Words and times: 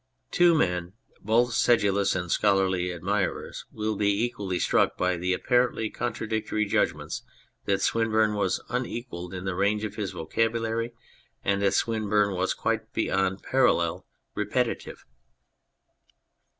Two 0.31 0.55
men, 0.55 0.93
both 1.21 1.53
sedulous 1.53 2.15
and 2.15 2.31
scholarly 2.31 2.89
admirers, 2.91 3.65
will 3.71 3.95
be 3.95 4.23
equally 4.23 4.57
struck 4.57 4.97
by 4.97 5.15
the 5.15 5.31
apparently 5.31 5.91
contradictory 5.91 6.65
judgments 6.65 7.21
that 7.65 7.83
Swinburne 7.83 8.33
was 8.33 8.63
unequalled 8.69 9.31
in 9.31 9.45
the 9.45 9.53
range 9.53 9.83
of 9.83 9.97
his 9.97 10.09
vocabulary, 10.09 10.95
and 11.43 11.61
that 11.61 11.75
Swinburne 11.75 12.33
was, 12.33 12.55
quite 12.55 12.91
beyond 12.93 13.43
parallel, 13.43 14.07
repeti 14.35 14.79
tive. 14.79 15.05